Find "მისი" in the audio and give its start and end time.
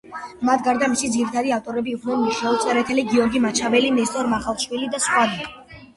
0.93-1.09